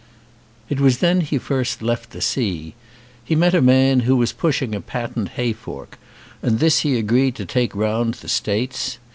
It 0.67 0.79
was 0.79 0.97
then 0.97 1.21
he 1.21 1.37
first 1.37 1.83
left 1.83 2.09
the 2.09 2.21
sea. 2.21 2.73
He 3.23 3.35
met 3.35 3.53
a 3.53 3.61
man 3.61 3.99
who 3.99 4.15
was 4.15 4.33
pushing 4.33 4.73
a 4.73 4.81
patent 4.81 5.29
hay 5.37 5.53
fork 5.53 5.99
and 6.41 6.57
this 6.57 6.79
he 6.79 6.97
agreed 6.97 7.35
to 7.35 7.45
take 7.45 7.75
round 7.75 8.15
the 8.15 8.27
States. 8.27 8.97